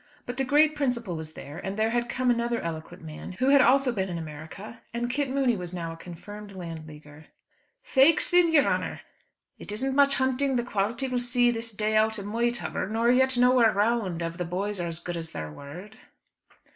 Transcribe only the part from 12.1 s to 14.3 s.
of Moytubber; nor yet nowhere round,